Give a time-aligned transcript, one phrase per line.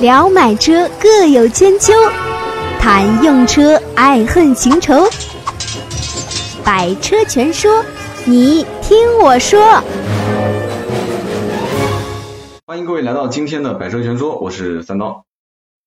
[0.00, 1.92] 聊买车各有千秋，
[2.78, 4.94] 谈用车爱恨情仇。
[6.64, 7.84] 百车全说，
[8.24, 9.82] 你听我说。
[12.64, 15.24] 欢迎各位来到今天的百车全说，我是三刀。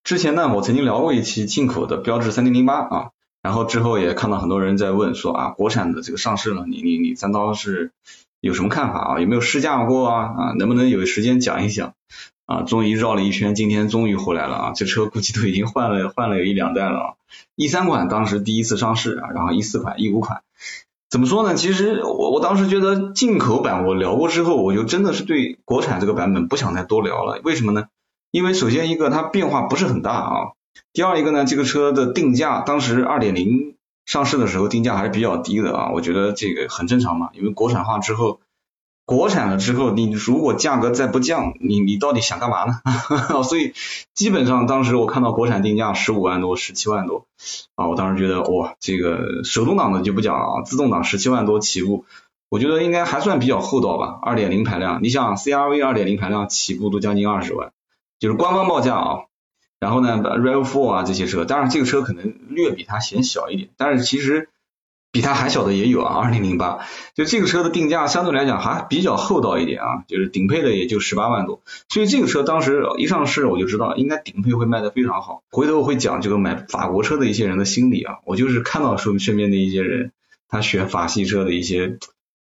[0.03, 3.09] 之前呢，我曾经聊过一期进口的标致三零零八啊，
[3.41, 7.91] 然后之后也看到很多人在问说啊，国产的这个上市了，你你你三刀是
[8.41, 9.19] 有什么看法啊？
[9.21, 10.23] 有没有试驾过啊？
[10.25, 11.93] 啊，能不能有时间讲一讲？
[12.45, 14.71] 啊，终于绕了一圈，今天终于回来了啊！
[14.75, 17.13] 这车估计都已经换了换了有一两代了啊。
[17.55, 20.41] 一三款当时第一次上市啊，然后一四款、一五款，
[21.09, 21.55] 怎么说呢？
[21.55, 27.39] 其实我我当时觉得进口版我聊过之后，我就真的是对国产这个版本不想再多聊了。
[27.45, 27.87] 为什么呢？
[28.31, 30.35] 因为首先一个它变化不是很大啊，
[30.91, 38.41] 第二一个呢，这个车的定价当时二点零上市的时候定价还是比较低的啊，我觉得这个很正常嘛，因为国产化之后。
[39.05, 42.79] 国产了之后，你如果价格再不降，你你到底想干嘛呢？
[43.43, 43.73] 所以
[44.13, 47.25] 基本上当时我看到国产定价十五万多、十七万多
[47.75, 52.05] 啊，我当时觉得哇，这个手动挡的就不讲了啊，自动挡十七万多起步，
[52.49, 54.19] 我觉得应该还算比较厚道吧。
[54.21, 57.71] 二点零排量，你想 CRV 二点零排量起步都将近二十万，
[58.19, 59.17] 就是官方报价啊。
[59.79, 64.47] 然后呢，RAV4 啊这些车，当然这个车可能略比它显小一点，但是其实。
[65.11, 66.79] 比它还小的也有啊，二零零八，
[67.15, 75.43] 就这个车的定价相对来讲还比较厚道一点啊，就是顶配的也就十八万多，所以这个车当时一上市我就知道应该顶配会卖的非常好。
[75.51, 80.13] 回头我会讲这个买法国车的一些人的心理啊，我就是看到说身边的一些人
[80.47, 81.97] 他选法系车的一些，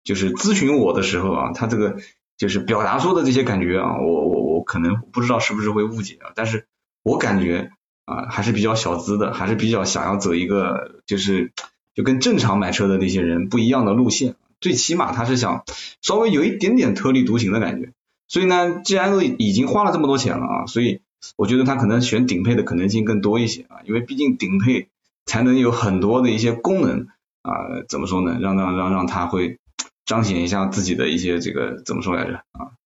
[0.04, 1.96] 就是咨询我的时候啊，他这个
[2.36, 6.66] 就是表达出的这些感觉啊，我我我可能不知道是不是会误解啊，但是
[7.02, 7.70] 我感觉
[8.04, 11.50] 啊还是比较小资的，还是比较想要走一个就是。
[11.98, 15.64] 就跟正常买车的那些人不一样的路线，最起码他是想
[16.00, 17.90] 稍微有一点点特立独行的感觉。
[18.28, 21.00] 所以呢，既然都已经花了这么多钱了啊，所以
[21.34, 24.86] 我觉得他可能选顶配的可能性更多一些啊，因为毕竟顶配
[25.26, 27.08] 才能有很多的一些功能
[27.42, 28.38] 啊，怎么说呢？
[28.40, 29.58] 让让让让他会
[30.06, 32.78] 彰显一下自己的一些这个怎么说来着啊？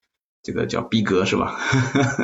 [0.42, 1.60] 这个叫逼格是吧？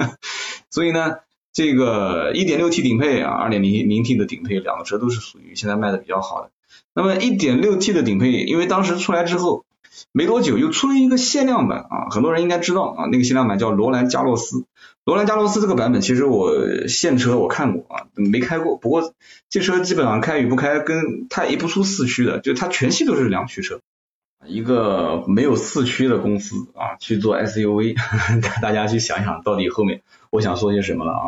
[0.73, 1.17] 所以呢，
[1.59, 6.53] 这个 1.6T 顶配啊，2.0 t 的顶配两个车都是属于现在卖的比较好的。
[6.95, 9.65] 那么 1.6T 的顶配，因为当时出来之后
[10.13, 14.67] 没多久，又出了一个限量版啊，很多人应该知道啊，那个限量版叫罗兰加洛斯。
[15.05, 18.77] 罗兰加洛斯这个版本，其实我现车我看过啊，没开过。
[18.77, 19.13] 不过
[19.51, 23.81] 这车基本上开与不开，跟它也不出四驱的，就它全系都是两驱车。
[24.47, 27.97] 一个没有四驱的公司啊，去做 SUV，
[28.63, 31.25] 大家去想想到底后面我想说些什么了啊？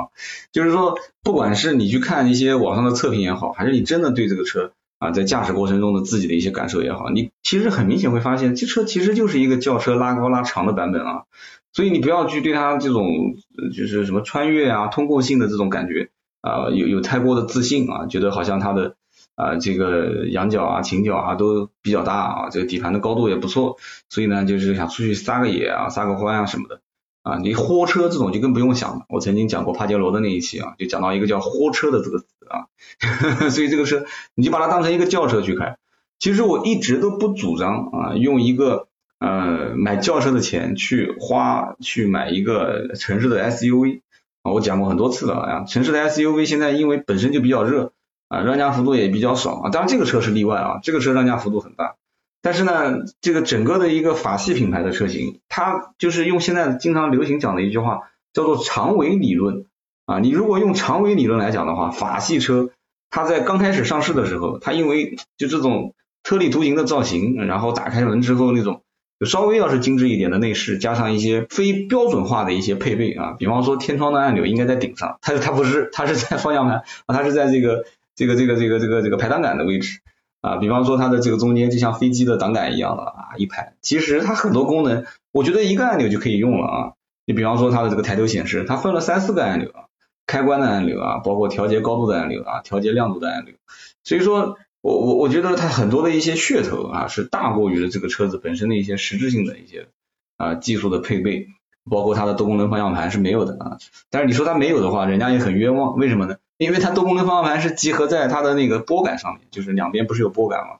[0.53, 4.73] 就是说，不管是你去看一些网上的测评也好，还是你真的对这个车。
[5.01, 11.23] 啊，在驾驶过程中的自己的一些感受也好，你其实很明显会发现，这车其实就是一个轿车拉高拉长的版本啊，
[11.73, 13.09] 所以你不要去对它这种
[13.75, 16.11] 就是什么穿越啊、通过性的这种感觉
[16.43, 18.97] 啊，有有太过的自信啊，觉得好像它的
[19.37, 23.79] 啊这个仰角啊、倾角啊都比较大啊，这个底盘的高度也不错，
[24.11, 26.83] 所以呢就是想出去撒个野啊、撒个欢啊什么的
[27.23, 32.27] 啊，你货车这种就更不用想了，我曾经讲过帕杰罗的那一期啊，就讲到一个叫货车的这个词。
[32.51, 32.67] 啊，
[33.49, 34.05] 所以这个车
[34.35, 35.77] 你就把它当成一个轿车去开。
[36.19, 38.89] 其实我一直都不主张啊，用一个
[39.21, 44.01] 呃买轿车的钱去花去买一个城市的 SUV
[44.43, 44.51] 啊。
[44.51, 47.93] 我讲过很多次了啊，城市的 SUV 现在因为本身就比较热
[48.27, 49.71] 啊，让价幅度也比较少啊。
[49.71, 51.95] 当然这个车是例外啊，这个车让价幅度很大。
[52.43, 59.67] 但是呢，这个整个的一个法系品牌的车型，它就是用现在经常流行讲的一句话，叫做长尾理论。
[60.07, 62.71] 啊，你如果用长尾理论来讲的话，法系车
[63.11, 68.83] 它在刚开始上市的时候，它因为就这种特立独行的造型，然后打开门之后那种
[69.21, 77.85] 就稍微要是精致一点的内饰，加上一些非标准化的一些配备啊，比方说天窗的按钮应该在顶上，它它不是，它是在方向盘啊，它是在这个
[78.17, 80.01] 这个这个这个这个这个排挡杆的位置
[80.41, 86.93] 啊，比方说它的这个中间就像飞机的挡杆一样的啊一排，其实它很多功能，我觉得一个按钮就可以用了啊，
[87.27, 89.85] 你比方说它的这个抬头显示，它分了三四个按钮啊。
[90.27, 93.55] 开关的按钮啊，包括调节高度的按钮啊，调节亮度的按钮，
[94.05, 99.89] 所以说我我我觉得它很多的一些噱头啊，是大过于了这个车子本身的一些实质性的一些
[100.37, 101.49] 啊技术的配备，
[101.91, 103.79] 包括它的多功能方向盘是没有的啊。
[104.09, 106.37] 但是你说它没有的话，人家也很冤枉，为什么呢？
[106.61, 110.75] 因为它多功能方向盘是集合在它的那个拨杆上面，就是两边不是有拨杆吗？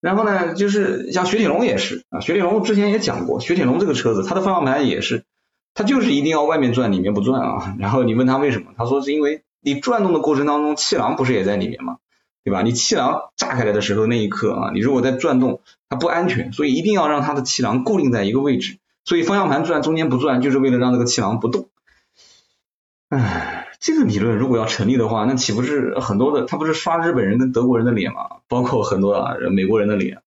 [0.00, 5.24] 然后呢，就是像雪铁龙也是啊，雪铁龙之前也讲过，雪铁龙这个车子它的方向盘也是。
[5.74, 7.76] 它就是一定要外面转，里面不转啊。
[7.78, 11.98] 然后你问他为什么，他说是因为你转动的过程当中，气囊不是也在里面吗？
[12.42, 12.62] 对吧？
[12.62, 18.78] 你气囊炸开来的时候那一刻啊，你如果在转动，它不安全，所以一定要让它的气囊固定在一个位置。
[19.04, 21.68] 所以方向盘转，中间不转，就是为了让这个气囊不动。
[23.10, 26.44] 唉，这个理论如果要成立的话，那岂不是很多的？
[26.44, 28.28] 他不是刷日本人跟德国人的脸吗？
[28.46, 30.22] 包括很多啊美国人的脸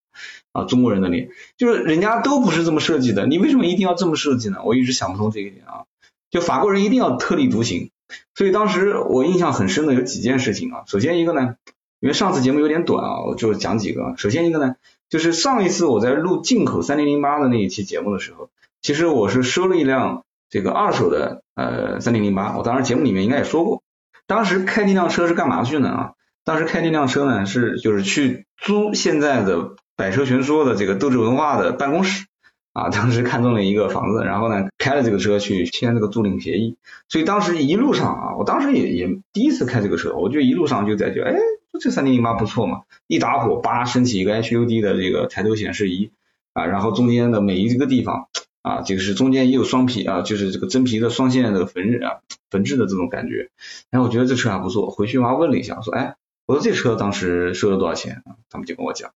[0.52, 4.58] 啊中国人的脸，就是人家都不是这么设计的，你为什么一定要这么设计呢？
[4.66, 5.86] 我一直想不通这一点啊。
[6.32, 7.92] 就法国人一定要特立独行，
[8.34, 10.82] 所以当时我印象很深的有几件事情啊。
[10.88, 11.58] 首先一个呢，
[12.00, 14.16] 因为上次节目有点短啊，我就讲几个。
[14.18, 14.78] 首先一个呢，
[15.10, 18.50] 就是上一次我在录进口三零零八的那一期节目的时候，
[18.82, 23.82] 其实我是收了一辆这个二手的呃三零零八，我当时节目里面应该也说过。
[24.28, 26.12] 当时开那辆车是干嘛去呢啊？
[26.44, 32.28] 当时开那辆车呢是就是去租现在的百车全说的这个斗志文化的办公室。
[32.72, 36.76] 啊，当时看中了一个房子，然后呢，开了这个车去签这个租赁协议，
[37.08, 41.36] 所以当时一路上啊，我当时也也第一次开这个车，我就一路上就在觉得，哎，
[41.80, 46.10] 这三零零八不错嘛，一打火，叭，升起一个 HUD 的这个抬头显示仪
[46.54, 48.28] 啊，然后中间的每一个地方
[48.64, 53.52] 啊，就是中间也有双皮啊，就是这个真皮的双线的缝纫啊，缝制的这种感觉，
[53.92, 56.16] 然后我觉得这车还不错，回去妈问了一下，说，哎。
[56.46, 58.36] 我说这车当时收了多少钱啊？
[58.50, 59.12] 他们就跟我讲，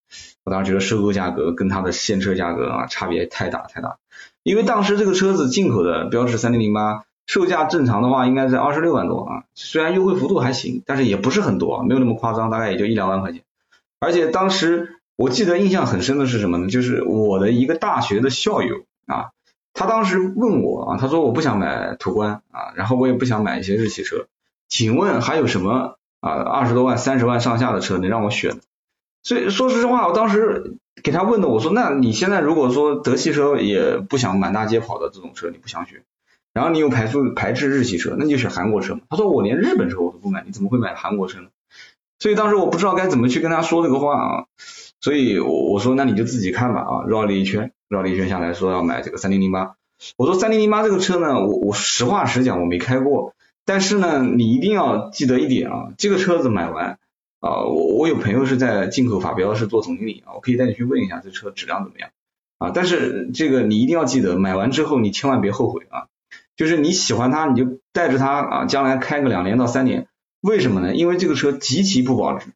[0.45, 3.97] 我当时觉得收购价格跟它的现车价格啊差别太大太大，
[4.43, 13.41] 因为当时这个车子进口的标致三零零八，售价正常的话应该在二十六万多啊，虽然优惠幅度还行，但是也不是很多，没有那么夸张，大概也就一两万块钱。
[13.99, 16.69] 而且当时我记得印象很深的是什么呢？
[16.69, 19.31] 就是我的一个大学的校友啊，
[19.77, 24.25] 他当时问我啊，他说我不想买途观啊，然后我也不想买一些日系车，
[24.67, 25.97] 请问还有什么？
[26.19, 28.59] 啊，二十多万、三十万上下的车能让我选，
[29.21, 36.03] 所以说实话，我当时给他问的，我说，那你现在如果说德系车也不想满大街跑的这种车，你不想选，
[36.53, 39.01] 然后你又排除排斥日系车，那你就选韩国车嘛。
[39.11, 41.49] 他说我连日本车我都不买，你怎么会买韩国车呢？
[42.17, 44.45] 所以当时我不知道该怎么去跟他说这个话啊，
[44.99, 49.75] 所以我我说那你就自己看吧啊，绕了一圈，绕了一圈下来说要买这个三零零八，
[50.17, 53.33] 我说三零零八这个车呢，我我实话实讲我没开过。
[53.65, 56.99] 但是呢，你一定要记得一点啊，这个车子买完
[57.39, 62.09] 啊，我我有朋友是在进口法标是做总经理啊，我可以带你去问一下这车质量怎么样
[62.57, 62.71] 啊。
[62.73, 66.07] 但是这个你一定要记得，买完之后你千万别后悔啊。
[66.55, 70.07] 就是你喜欢它，你就带着它啊，将来开个两年到三年。
[70.41, 70.95] 为什么呢？
[70.95, 72.47] 因为这个车极其不保值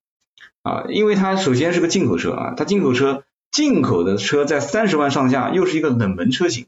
[0.63, 6.67] 啊，因为它首先是个进口车啊，它进口车进口的车在三十万上下，又是一个冷门车型。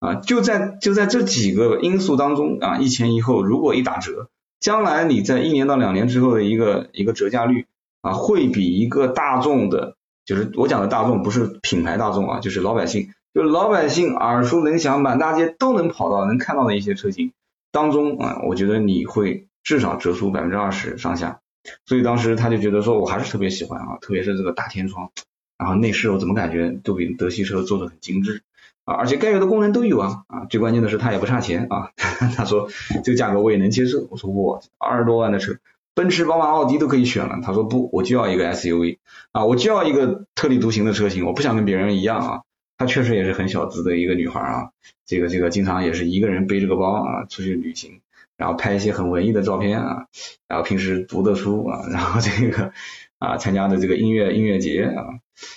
[0.00, 4.28] 啊，就在就在这几个因素当中啊，一前一后，如果一打折，
[4.60, 7.64] 将来你在一年到两年之后的一个一个折价率
[8.02, 9.96] 啊，会比一个大众的，
[10.26, 17.32] 就是我讲的大众不是品牌大众啊，就是老百姓，就是老百姓耳熟能详，满大街都能跑到能看到的一些车型
[17.72, 21.40] 当中啊，我觉得你会至少折出百分之二十上下。
[21.86, 25.10] 所以当时他就觉得说我还是特别喜欢啊，特别是这个大天窗，
[25.58, 28.42] 然后内饰我怎么感觉都比德系车做的很精致。
[28.84, 31.92] 啊，而且该有的功能都有啊，啊，最关键的是它也不差钱啊。
[32.36, 32.68] 他说
[33.02, 34.06] 这个价格我也能接受。
[34.10, 35.56] 我说我二十多万的车，
[35.94, 37.40] 奔驰、宝马、奥迪都可以选了。
[37.42, 38.98] 他说不，我就要一个 SUV
[39.32, 42.42] 啊，我就要一个特立独行的车型，我不想跟别人一样啊。
[42.76, 44.68] 她确实也是很小资的一个女孩啊，
[45.06, 48.00] 这个这个经常也是一个人背着个包啊出去旅行，
[48.36, 50.06] 然后拍一些很文艺的照片啊，
[50.48, 52.72] 然后平时读的书啊， 然后这个
[53.18, 55.04] 啊参加的这个音乐音乐节啊，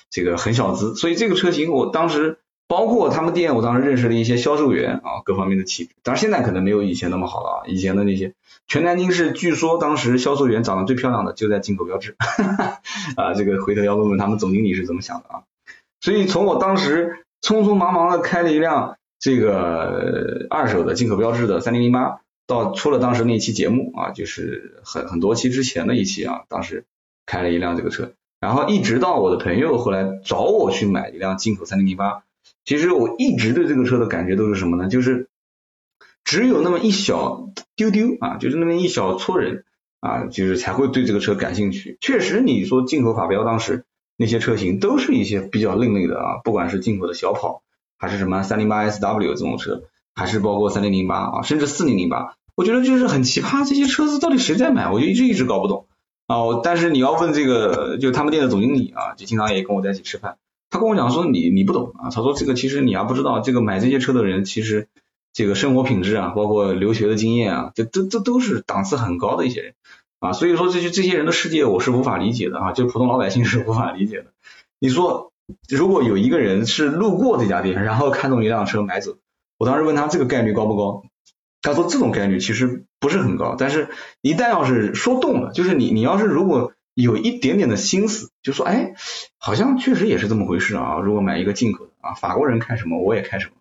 [0.10, 2.40] 这个很小资，所以这个车型我当时。
[2.70, 5.92] 包括他们店，我当时认识了一些销售员啊，各方面的气质。
[6.04, 8.34] 当然现在可能没有以前那么好了啊，以前的那些
[8.68, 12.18] 全南京市，据说当时销售员长得最漂亮的就在进口标志，
[13.16, 15.44] 啊，这个回头要问问他们总经理是怎么想的啊。
[16.02, 26.86] 所以从我当时匆匆忙忙的开了一辆这个二手的进口标志的三零零八，到出了当时那期节目啊，就是很很多期之前的一期啊，当时
[27.26, 32.24] 开了一辆这个车，然后一直到我的朋友后来找我去买一辆进口三零零八。
[32.64, 34.90] 其实我一直对这个车的感觉都是什么呢？
[34.90, 35.28] 就是
[36.24, 39.64] 只有那么一小丢丢啊，就是那么一小撮人
[40.00, 41.98] 啊，就是才会对这个车感兴趣。
[42.02, 43.86] 确实，你说进口法标当时
[44.18, 47.62] 那些车型都是一些比较另类的啊，不管是进口的小跑，
[47.98, 49.84] 还是什么三零八 SW 这种车，
[50.18, 53.66] 还是包括三零零八啊，甚至四零零八，我觉得就是很奇葩。
[53.66, 54.90] 这些车子到底谁在买？
[54.92, 55.86] 我就一直一直搞不懂
[56.26, 56.60] 啊。
[56.64, 60.38] 但是你要问这个，就他们店的总经理啊，就经常也跟我在一起吃饭。
[60.70, 64.88] 他跟我讲说你你不懂啊，他说这个其实你还不知道，这个买这些车的人其实
[65.34, 69.74] 这个生活品质啊，包括留学的经验啊，这这这都是档次很高的一些人
[70.20, 74.26] 啊，所以说这些这些人的世界我是无法理解的啊，就普通老百姓是无法理解的。
[74.80, 75.32] 你说
[75.70, 79.16] 如果有一个人是路过这家店，然后看中一辆车买走，
[79.58, 81.04] 我当时问他这个概率高不高，
[81.62, 83.90] 他说这种概率其实不是很高，但是
[84.22, 88.94] 一旦要是说动了，就是你你要是如果有一点点的心思，就说哎，
[89.38, 91.00] 好像确实也是这么回事啊。
[91.00, 93.54] 如果买一个进口的啊，法国人开什么我也开什么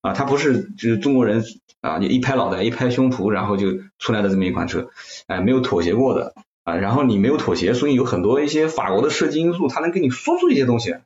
[0.00, 1.44] 啊，他不是就是中国人
[1.80, 4.90] 啊，你一拍脑袋一拍胸脯，然后就出来的这么一款车，
[5.26, 6.34] 哎，没有妥协过的
[6.64, 10.96] 啊，然后你没有妥协，所以有很多一些法国的设计因素，它能给你说出一些东西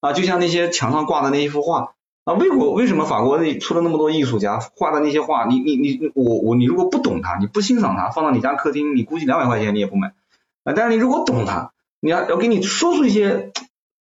[0.00, 1.94] 啊，就像那些墙上挂的那一幅画。
[2.24, 5.44] 啊，为国为什么法国那出了那么多艺术家画的那些画？
[5.46, 10.14] 你你你我我你如果不懂它，你不欣赏它，放到你家客厅，你估计两百块钱你也不买
[10.62, 10.72] 啊。
[10.76, 13.50] 但是你如果懂它，你要要给你说出一些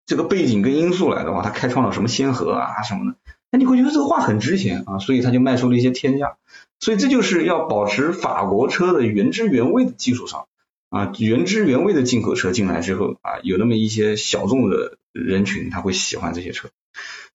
[0.06, 3.18] 这个背景跟因素来的话，它开创了什么先河啊什么的，
[3.50, 6.38] 那你会觉得这个画很值钱啊，所以他就卖出了一些天价。
[6.80, 10.46] 所以这就是要保持法国车的原汁原味的基础上
[10.90, 16.70] 啊，原汁原味的进口车进来之后啊，有那么一些小众的人群他会喜欢这些车。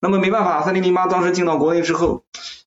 [0.01, 2.23] 那么没办法，三零零八当时进到国内之后，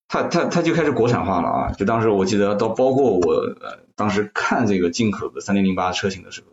[0.07, 1.71] 它它它就开始国产化了啊！
[1.71, 6.47] 就当时我记得，到包括我呃当时看这个进口的三零零八车型的时候，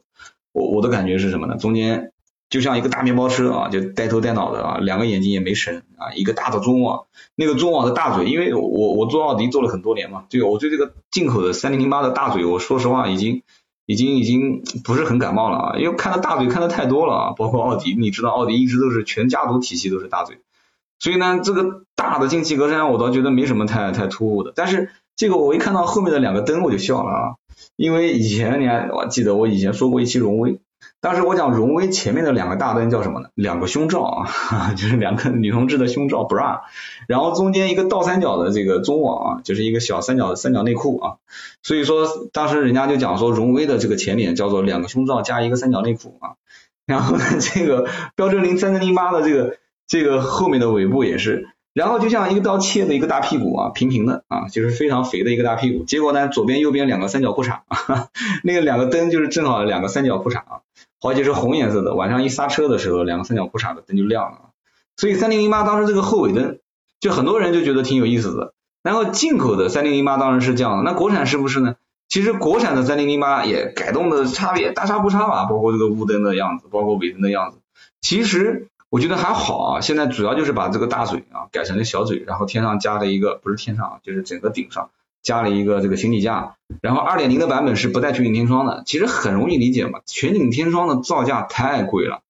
[0.53, 1.57] 我我的感觉是什么呢？
[1.57, 2.13] 中间
[2.51, 13.43] 就像一个大面包车啊，就呆头呆脑的啊，两个眼睛也没神啊，一个大的中网，那个中网的大嘴，因为我我做奥迪做了很多年嘛，这个我对这个进口的三零零八的大嘴，我说实话已经
[13.87, 20.39] 已经已经不是很感冒了啊，因为看的大嘴看的太多了啊，包括奥迪，你知道奥迪一直都是全家族体系都是大嘴。
[20.99, 27.35] 所以呢，这个大的进气格栅我倒觉得没什么太太突兀的，但是这个我一看到后面的两个灯我就笑了啊，
[27.77, 30.59] 因为以前你还我记得我以前说过一期荣威，
[31.01, 33.29] 当时我讲荣威前面的两个大灯叫什么呢？
[33.35, 36.61] 两个胸罩啊， 就是两个女同志的胸罩 bra，
[37.09, 41.17] 然后中间一个倒三角的这个中网啊，就是一个小三角三角内裤啊，
[41.63, 46.37] 所以说当时人家就讲说荣威的这个前脸叫做两个胸罩加一个三角内裤啊，
[46.87, 47.87] 然后呢这个
[48.17, 49.59] 标致零三零零八的这个。
[49.87, 55.85] 这个后面的尾部也是，然后就像一个刀切的一个大屁股啊，平平的啊，就是非常肥的一个大屁股。
[55.85, 57.61] 结果呢，左边右边两个三角裤衩，
[58.43, 60.61] 那个两个灯就是正好两个三角裤衩啊，
[61.03, 61.95] 而且是红颜色的。
[61.95, 64.39] 晚上一刹车的时候，两个三角裤衩的灯就亮了。
[64.97, 66.59] 所以三零零八当时这个后尾灯，
[66.99, 68.55] 就很多人就觉得挺有意思的。
[68.83, 71.77] 然后进口的三零零八当然是这样的，那国产是不是呢？
[72.09, 77.59] 其实国产的三零零八也改动的差别大差不差吧，包括这个雾灯的样子，包括尾灯的样子，
[78.01, 78.69] 其实。
[78.89, 84.91] 我觉得还好啊，现在主要就是把这个大嘴啊改成了小嘴，然后天上加了一个，不是天上啊，就是整个顶上
[85.23, 92.21] 加了一个这个行李架，然后二点零的版本是不带全景天窗的，其实很容易理解嘛，全景天窗的造价太贵了，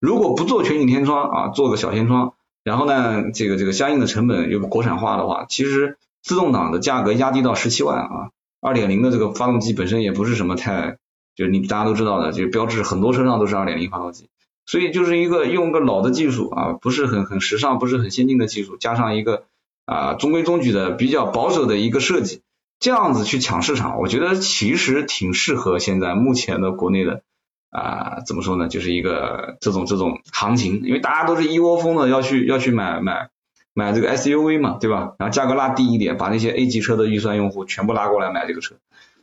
[0.00, 10.96] 如果不做全景天窗啊，做个小天窗，然后呢，这个这个相应的成本又国产化的话，其实自动挡的价格压低到十七万啊，二点零的这个发动机本身也不是什么太，
[11.36, 14.28] 就是你大家都知道的，就是标志很多车上都是二点零发动机。
[14.70, 19.42] 所以就是一个用个老的技术啊，不是很很时尚，不是很先进的技术，加上一个
[19.84, 22.42] 啊中规中矩的比较保守的一个设计，
[22.78, 27.22] 这样子去抢市场，我觉得其实挺适合现在目前的国内的
[27.70, 33.28] 啊怎么说呢，就是一个这种这种行情，因为大家都是一窝蜂的要去要去买买
[33.74, 35.14] 买这个 SUV 嘛，对吧？
[35.18, 38.76] 然后价格拉低一点，把那些 A 级车的预算用户全部拉过来买这个车，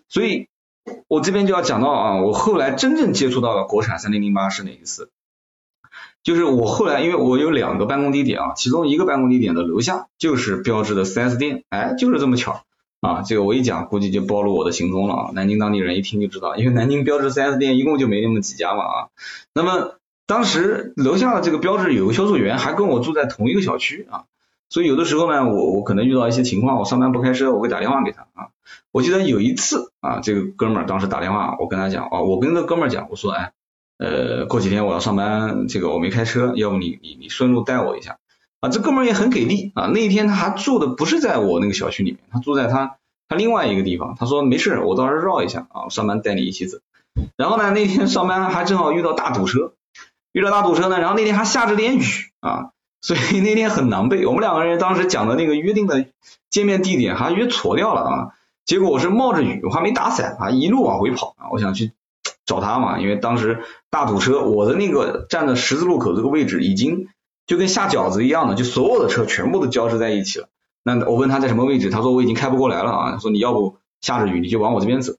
[0.10, 0.50] 所以
[1.08, 5.10] 我这边就要讲到啊，我后来真正接触到了国产三零零八是哪一次？
[6.24, 12.64] 就是我后来，因为我有两个办公地点啊，其中一个办公地点的楼下就是标志的 4S 店，哎，就是这么巧
[13.00, 13.22] 啊。
[13.22, 15.30] 这个我一讲，估计就暴露我的行踪了啊。
[15.34, 19.08] 南京当地人一听就知道，因为南京标志 4S 店一共就没那么几家嘛啊。
[19.54, 19.96] 那么
[20.26, 24.26] 当时楼下的这个标志有个销售员还跟我住在同一个小区啊，
[24.70, 28.50] 所以有的时候呢，我我可能遇到一些情况，我上班不开车，我会打电话给他啊。
[28.92, 33.54] 我记得有一次啊，这个哥们儿当时打电话，我跟他讲啊，我跟这哥们儿讲，我说哎。
[33.98, 38.18] 呃，过几天我要上班，这个我没开车，要不你你你顺路带我一下
[38.60, 38.70] 啊？
[38.70, 39.88] 这哥们儿也很给力啊。
[39.88, 44.16] 那一天他还住的不是在我那个小区里面，他住在他他另外一个地方。
[44.20, 46.78] 他说没事，我到时候绕一下啊，上班带你一起走。
[47.36, 49.74] 然后呢，那天上班还正好遇到大堵车，
[50.32, 52.04] 遇到大堵车呢，然后那天还下着点雨
[52.40, 52.70] 啊，
[53.02, 54.28] 所以那天很狼狈。
[54.28, 56.06] 我们两个人当时讲的那个约定的
[56.52, 58.28] 见面地点还约错掉了啊。
[58.64, 61.94] 结果我是冒着雨，我还没打伞啊，一路往回跑啊，我想去。
[62.48, 63.60] 找他嘛，因为当时
[63.92, 67.10] 大堵车，我的那个站的十字路口这个位置已经
[67.46, 70.48] 就跟下饺子一样的，就所有的车全部都交织在一起了。
[70.82, 75.14] 那我问他在什么位置，他说我已经开不过来了啊，说你要不下着雨你就往我这边走，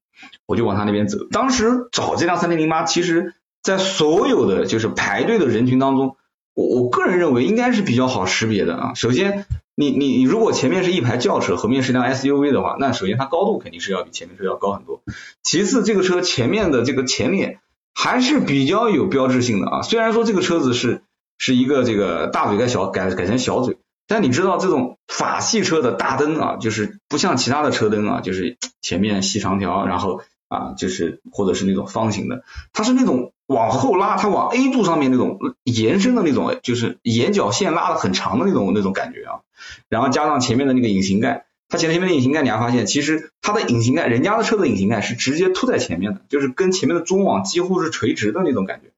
[0.46, 1.18] 我就往他那边走。
[1.30, 6.16] 当时找这辆三零零八，其实在所有的就是排队的人群当中，
[6.58, 8.94] 我我个人认为应该是比较好识别的啊。
[8.94, 9.46] 首先。
[9.80, 15.02] 你你你如果前面是一排轿车，后面是辆 SUV 的话，那首先它高度肯定是要比前面车要高很多。
[15.44, 17.60] 其次，这个车前面的这个前脸
[17.94, 19.82] 还是比较有标志性的啊。
[19.82, 21.02] 虽然说这个车子是
[21.38, 39.40] 是一个这个大嘴改小改改成小嘴，但你知道这种法系车的大灯啊，就是不像其他的车灯啊，就是前面细长条，然后啊，就是或者是那种方形的，它是那种往后拉，它往 A 柱上面那种延伸的那种，就是眼角线拉的很长的那种那种感觉啊，
[39.88, 48.88] 然后加上前面的那个引擎盖，它前前面的引擎盖你还发现，其实它的引擎盖，人家的车的引擎盖是直接凸在前面的，就是跟前面的中网几乎是垂直的那种感觉。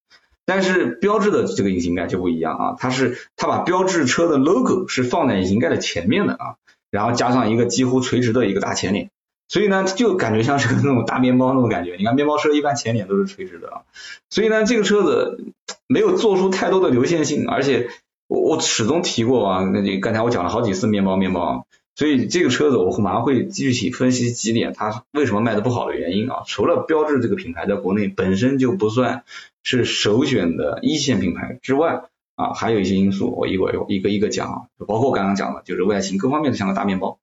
[0.47, 6.57] 但是标志的这个引擎盖就不一样啊，它是它把标志车的 logo 是放在引擎盖的前面的啊，
[6.90, 9.11] 然后加上一个几乎垂直的一个大前脸，
[9.50, 11.97] 所以呢就感觉像是个那种大面包那种感觉。
[11.99, 13.83] 你看面包车一般前脸都是垂直的啊，
[14.30, 15.45] 所以呢这个车子
[15.88, 17.90] 没有做出太多的流线性，而且
[18.28, 21.66] 我我始终提过啊，那你刚才我讲了好几次面包面包。
[21.97, 26.45] 所以这个车子我马上会具体分析几点，它为什么卖的不好的原因啊。
[26.47, 29.25] 除了标致这个品牌在国内本身就不算
[29.64, 32.04] 是首选的一线品牌之外
[32.35, 37.19] 啊，还有一些因素，我一会一个一个讲啊，包括我刚刚讲的，就是外形各方面都像个大面包。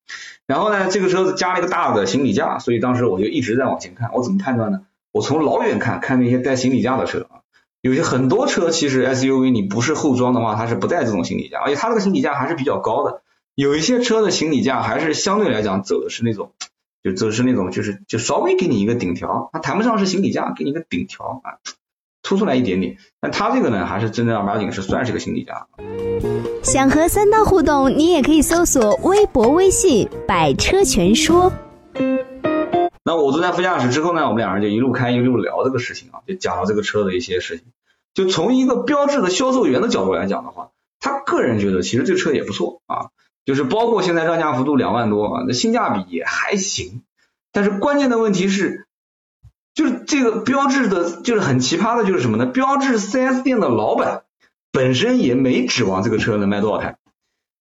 [0.46, 4.12] 然后呢，这个车子加了一个大的行李架，所以当时我就一直在往前看。
[4.14, 4.82] 我怎么判断呢？
[5.12, 7.42] 我从老远看看那些带行李架的车啊，
[7.82, 13.22] 有些很多车其实 SUV 你不是后装的话，它是不带这种行李架，而且它这个行李架还是比较高的。
[13.56, 16.52] 有一些车的行李架还是相对来讲走的是那种，
[17.04, 21.58] 就走的是那种，就是就稍微给你一个顶条，它谈不上是行李架，给你一个顶条啊，
[22.28, 22.98] 凸出来一点点。
[23.22, 25.66] 但他这个呢，还是正正儿八经是算是个行李架。
[26.62, 31.54] 想和三刀互动，你也可以搜索微博、微信“百车全说”。
[33.06, 37.68] 那我坐在副驾驶之后呢，我们两人就一路开一路聊这个事情啊，就讲了这个车的一些事情。
[38.14, 43.08] 就从一个标志的销售员的角度来讲的话，他个人觉得其实这车也不错啊。
[43.46, 47.04] 就是包括现在让价幅度两万多啊，那性价比也还行，
[47.54, 48.87] 但是关键的问题是，
[49.78, 52.48] 就是这个标志的，就是很奇葩的，就是什么呢？
[52.48, 54.24] 标志 4S 店的老板
[54.72, 56.98] 本身也没指望这个车能卖多少台，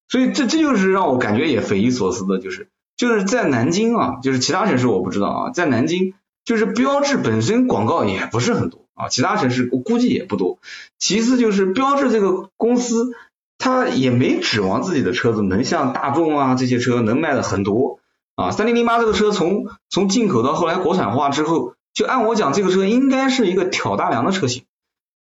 [0.08, 6.14] 所以这这就是让我感觉也匪夷所思的，就是就是在南京啊，就是其他城市我不知道啊，在南京
[6.46, 10.58] 就是标志本身广告也不是很多啊，其他城市我估计也不多。
[10.98, 13.12] 其次就是标志这个公司。
[13.58, 18.00] 他也没指望自己的车子能像大众啊这些车能卖的很多
[18.34, 24.64] 啊，三零零八这个车从从进口到后来国产化之后，就按我讲这个车应该是一个挑大梁的车型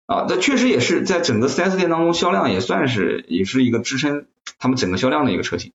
[0.07, 4.25] 啊，这确实也是在整个四 S 店当中销量也算是也是一个支撑
[4.59, 5.71] 他们整个销量的一个车型，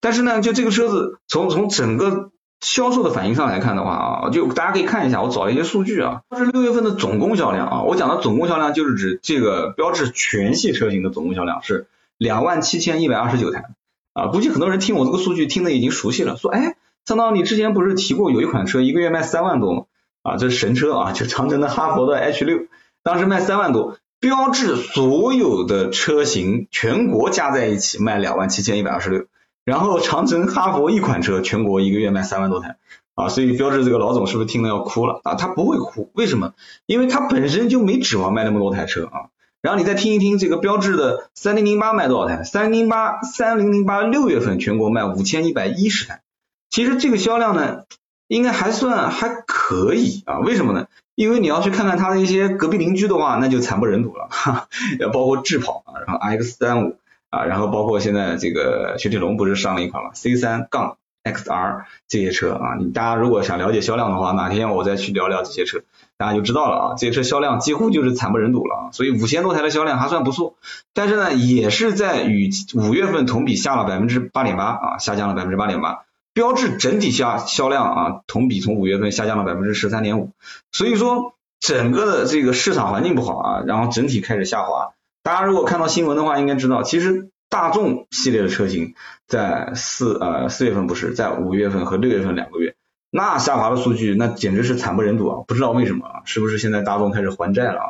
[0.00, 11.86] 但是呢，就这个车子从从整个销售的反应上来看的话啊，就大家可以看一下，我找了一些数据啊，是六月份的总共销量啊，我讲的总共销量就是指这个标致全系车型的总共销量是。
[12.18, 13.64] 两万七千一百二十九台
[14.12, 19.84] 啊，估计很多人听我这个数据听的已经熟悉了，说哎，张涛你之前不是提过有一款车一个月卖三万多吗？
[20.22, 22.58] 啊，这是神车啊，就长城的哈佛的 H 六，
[23.02, 29.26] 当时卖三万多，标致所有的车型全国加在一起卖两万七千一百二十六，
[29.64, 32.76] 然后长城哈佛一款车全国一个月卖三万多台
[33.14, 35.34] 啊，所以标致这个老总是不是听了要哭了啊？
[35.34, 36.52] 他不会哭，为什么？
[36.86, 39.28] 因为他本身就没指望卖那么多台车啊。
[39.62, 42.44] 然后你再听一听这个标致的三零零八卖多少台？
[42.44, 46.22] 三零零八三零零八六月份全国卖五千一百一十台，
[46.70, 47.84] 其实这个销量呢，
[48.30, 50.38] 应该还算还可以啊。
[50.38, 50.86] 为什么呢？
[51.16, 54.68] 因为你要去看看它的一些隔壁邻居的话，那就惨不忍睹了， 哈，
[55.12, 56.96] 包括智跑啊，然后 X 三五
[57.28, 65.82] 啊，然后包括现在这个雪铁龙不是上了一款嘛 C 三杠 XR 这些车啊，你大家如果想了解销量的话，哪天我再去聊聊这些车。
[66.16, 70.54] 大家就知道了啊，这些车销量几乎就是惨不忍睹了啊，所以五千多台的销量还算不错，
[70.94, 76.04] 但是呢，也是在与五月份同比下了百分之八点八啊，下降了百分之八点八。
[76.40, 80.30] 标致整体下销量啊，同比从五月份下降了百分之十三点五，
[80.72, 84.94] 所以说整个的这个市场环境不好啊，然后整体开始下滑。
[85.22, 88.94] 大家如果看到新闻的话，应该知道，其实大众系列的车型
[89.26, 92.74] 在四呃四月份不是在五月份和六月份两个月。
[93.10, 95.44] 那下滑的数据，那简直是惨不忍睹啊！
[95.46, 96.22] 不知道为什么啊？
[96.24, 97.88] 是不是现在大众开始还债了啊？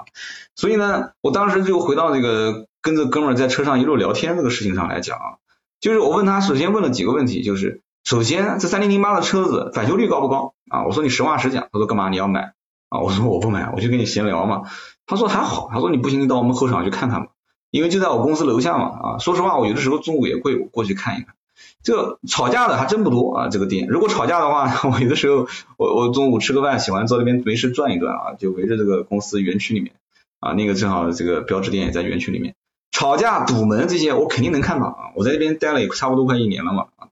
[0.56, 5.38] 所以呢，我当时就回到这个跟着哥们儿在车上一路聊天这个事情上来讲啊，
[5.78, 10.84] 就是我问他，首先问了几个问题，就是首先这三零零八的车子返修率高不高啊？
[10.84, 12.54] 我说你实话实讲，他说干嘛你要买
[12.88, 12.98] 啊？
[12.98, 14.62] 我说我不买，我就跟你闲聊嘛。
[15.06, 17.28] 他说还好，他说你不行，你到我们后厂去看看吧，
[17.70, 19.18] 因为就在我公司楼下嘛啊。
[19.18, 21.36] 说实话，我有的时候中午也会过去看一看。
[21.84, 23.86] 这吵架的还真不多啊，这个店。
[23.86, 25.46] 如果吵架的话， 我有的时候
[25.76, 29.92] 我我中午吃个饭，喜欢坐那边没事转一转啊，就围着这个公司园区里面
[30.40, 32.56] 啊，那个正好这个标志店也在园区里面。
[32.90, 37.06] 吵架堵门这些我肯定能看到啊，我在那边待了也差不多快一年了嘛啊，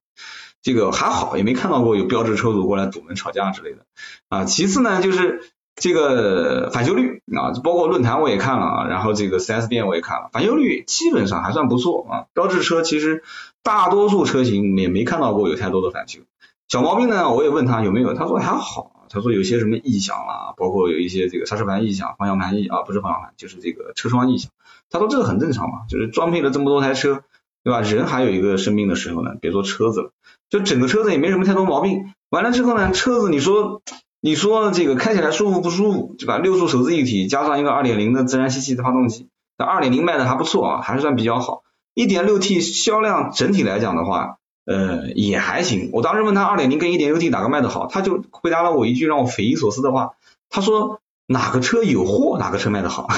[0.62, 3.78] 这个还好也没看到过有标志车主过来堵门吵架之类的
[4.28, 4.44] 啊。
[4.44, 5.42] 其次呢就是。
[5.80, 12.26] 这个返修率啊，包括论坛我也看了啊，然后这个 4S 店我也看了，返修率基本上还算不错啊。
[12.34, 13.22] 标致车其实
[13.62, 16.22] 大多数车型也没看到过有太多的返修，
[16.66, 24.50] 小毛病呢我也问他有没有，他说还好，他说有些什么异响啦，包括有一些这个刹车盘异响、方向盘异啊，不是方向盘，就是这个车窗异响。
[24.90, 27.22] 他说这个很正常嘛，就是装配了这么多台车，
[27.62, 27.82] 对吧？
[27.82, 30.10] 人还有一个生病的时候呢，别说车子了，
[30.50, 32.12] 就整个车子也没什么太多毛病。
[32.30, 33.82] 完了之后呢，车子你说
[34.20, 36.38] 你说这个开起来舒服不舒服，对吧？
[36.38, 41.62] 六速手自一体加上一个二点零的自然吸气的发动机，那二点零卖的还不错啊，还是算比较好。
[41.94, 45.90] 一点六 T 销量整体来讲的话，呃也还行。
[45.92, 50.10] 我当时问他二点零跟一点六 T 哪个卖的好，他就回答了我一句让我匪夷所思的话，
[50.50, 53.08] 他说哪个车有货哪个车卖的好，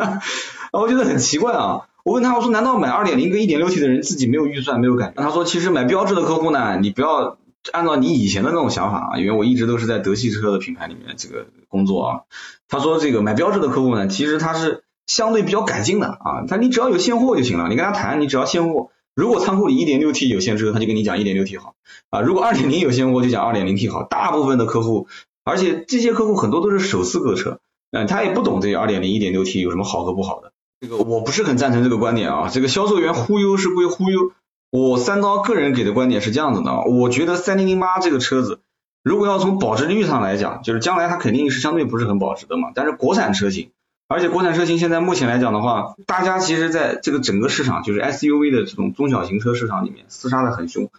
[0.72, 1.86] 我觉得很奇怪啊。
[2.04, 5.22] 我问他我说难道买二点零跟一点六 T 的人自己没有预算没有感觉？
[5.22, 7.38] 他说其实买标致的客户呢，你不要
[7.72, 12.20] 按照你以前的那种想法啊，因为我一直都是在德系车的品牌里面这个工作啊。
[12.68, 14.84] 他说这个买标致的客户呢，其实他是。
[15.06, 18.90] 相对比较感性的啊，他你只要有现货就行了，你跟他谈，你只要现货。
[19.16, 21.74] 如果仓库里一点六 T 有现车，他就跟你讲一点六 T 好
[22.10, 22.20] 啊。
[22.20, 24.04] 如果二点零有现货，就讲二点零 T 好。
[24.04, 25.08] 大部分的客户，
[25.42, 27.58] 而且这些客户很多都是首次购车，
[27.90, 30.52] 嗯，他也不懂这二点零、一点六 T 有什么好和不好的。
[30.80, 32.48] 这个我不是很赞成这个观点啊。
[32.48, 34.32] 这个销售员忽悠是归忽悠，
[34.70, 38.60] 我三刀个人给的观点是这样子的，我觉得三零零八这个车子，
[39.04, 42.70] 如果要从保值率上来讲，就是将来它肯定是相对不是很保值的嘛。
[42.74, 43.70] 但是国产车型。
[44.12, 50.90] 而且国产车型现在目前来讲的话，大家其实在这个整个市场，就是 SUV 的这种中小型车市场里面厮杀的很凶。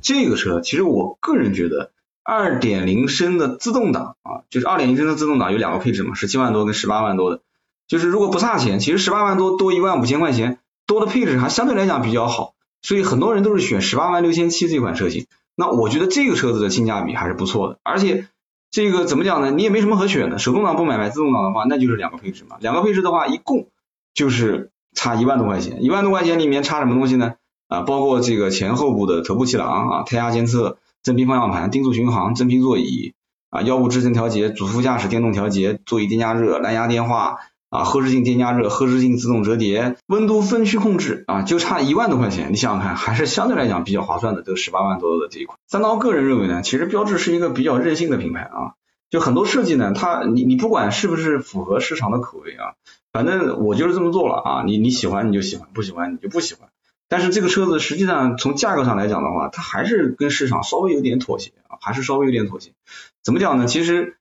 [0.00, 1.90] 这个车其实我个人觉得，
[2.22, 7.40] 二点零升的自动挡啊，就是二点零升的自动挡有两个配置嘛，十七万多跟十八万多的，
[7.90, 15.26] 就是如果不差钱，其实十八万多多一万五千块钱多的配置还相对来讲比较好，所以很多人都是选十八万六千七这款车型。
[15.56, 18.28] 那我觉得这个车子的性价比还是不错的，而且。
[18.72, 19.50] 这个怎么讲呢？
[19.50, 22.56] 你也没什么可选的，手动挡不买买自动挡的话，那就是两个配置嘛。
[22.60, 23.66] 两个配置的话，一共
[24.14, 25.82] 就是差一万多块钱。
[25.82, 27.34] 一万多块钱里面差什么东西呢？
[27.66, 33.12] 啊，包括这个前后部的头部气囊啊、胎压监测、真皮方向盘、定速巡航、真皮座椅
[33.48, 37.38] 啊、腰部支撑调节、主副驾驶电动调节、座椅电加热、蓝牙电话。
[37.70, 45.56] 啊，后视镜电加热，后视镜自动折叠，温度分区控制啊，就差一万多块钱，你想想看，还是相对来讲比较划算的，这十八万多的这一款。
[45.68, 48.74] 三刀个人认为呢，其实标致是一个比较任性的品牌啊，
[49.08, 52.74] 就很多设计呢，它你你不管是不是符合市场的口味啊，
[53.12, 56.68] 反正我就是这么做了啊，你你喜欢你就喜欢，不喜欢你就不喜欢。
[57.08, 62.72] 但是这个车子实际上从价格上来讲的话，它还是跟市场稍微有点妥协啊，还是稍微有点妥协。
[63.22, 63.66] 怎么讲呢？
[63.66, 64.16] 其实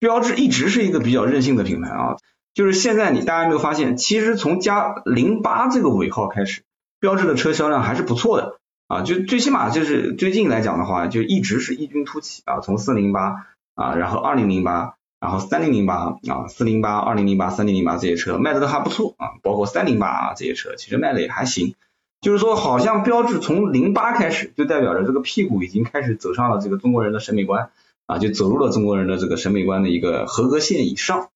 [0.00, 2.16] 标致一直是一个比较任性的品牌啊。
[2.58, 6.62] 就是现在，你大家没有发现，其实从加零八这个尾号开始，
[6.98, 9.02] 标致的车销量还是不错的啊。
[9.02, 12.58] 就最起码就是最近来讲的话，就一直是异军突起啊。
[12.58, 19.38] 从四零八啊，然后二零零八，然后三零零八啊，四零八、二零零八、三零零八这些车卖的都还不错啊。
[19.44, 21.76] 包括三零八啊这些车，其实卖的也还行。
[22.20, 27.70] 就是说，好像标志从零八开始，就代表着这个屁股已经开始走上了这个中国人的审美观
[28.06, 31.28] 啊，就走入了中国人的这个审美观的一个合格线以上。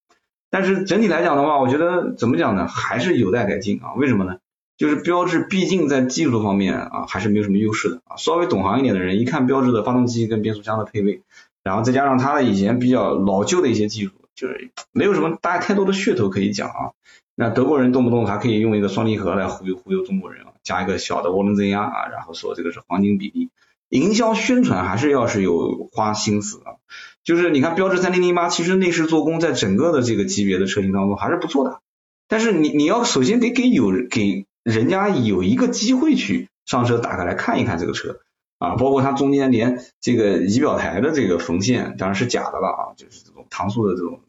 [0.52, 3.94] 但是整体来讲的话，我觉得怎么讲呢，还是有待改进啊。
[3.94, 4.36] 为什么呢？
[4.76, 8.16] 就是标致毕竟在技术方面啊，还是没有什么优势的啊。
[8.16, 11.22] 稍微懂行一点的人，一看标致的发动机跟变速箱的配备，
[11.64, 16.92] 然后再加上它的以前比较老旧的一些技术，就是没有什么大太多的噱头可以讲啊。
[17.34, 23.48] 那德国人动不动还可以用一个双离合来忽悠忽悠中国人啊，加一个小的涡轮增压啊，然后说这个是黄金比例。
[23.88, 26.76] 营销宣传还是要是有花心思啊，
[27.24, 31.80] 就是你看标致三零零八，其实内饰做工在整个的这个级别的车型当中还是不错的，
[32.28, 38.20] 但是你你要首先得给有给人家有一个机会去上车打开来看一看这个车
[38.58, 44.20] 啊，包括它中间连这个仪表台的这个缝线当然是假的了啊，就是这种搪塑的这种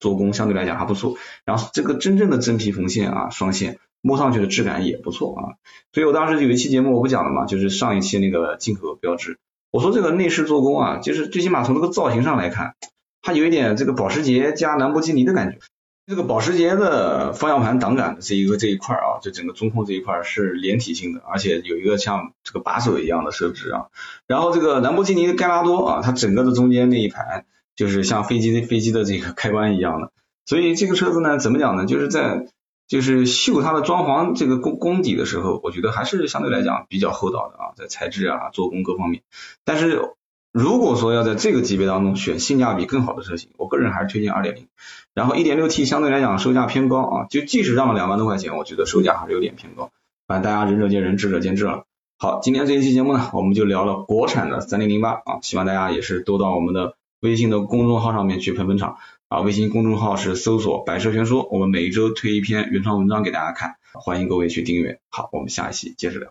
[0.00, 3.78] 做工相对来讲还不错，然后这个真正的真皮缝线啊双线。
[4.04, 5.54] 摸上去的质感也不错啊，
[5.92, 9.38] 所以我当时有一期节目我不讲了嘛，就是上一期那个进口标志，
[9.72, 12.74] 我说这个内饰做工啊，就是最起码从这个造型上来看，
[13.22, 15.58] 它有一点这个保时捷加兰博基尼的感觉。
[16.04, 23.86] 这个保时捷的方向盘挡杆的这一个这一块啊，就整个中控这一块是连体性的，而且有一个像这个把手一样的设置啊。
[24.26, 27.44] 然后这个兰博基尼的盖拉多啊，它整个的中间那一排
[27.76, 30.10] 就是像飞机飞机的这个开关一样的。
[30.44, 31.86] 所以这个车子呢，怎么讲呢？
[31.86, 32.48] 就是在
[32.92, 39.22] 就是秀它的装潢这个功功底的时候，我觉得还是相对来讲比较厚道的啊，在材质啊、做工各方面。
[39.64, 40.10] 但是
[40.52, 44.66] 如果说要在这个级别当中选性价比更好的车型，我个人还是推荐二点零。
[45.14, 49.90] 然后一点六 T 相对来讲售价偏高啊，就即使让了两万多块钱，我觉得售价还是有点偏高。
[50.26, 51.84] 反正大家仁者见仁，智者见智了。
[52.18, 58.98] 好，今天这一期节目呢，我们就聊了国产的三零零八啊，希望大家也是多到我们的微信的公众号上面去捧捧场。
[59.32, 65.00] 啊，微信公众号是搜索“百车全说”，我们每一周推一篇原创文章给大家看，欢迎各位去订阅。
[65.08, 66.28] 好，我们下一期接着聊。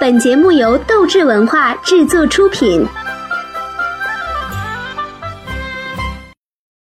[0.00, 2.86] 本节目由斗志文化制作出品。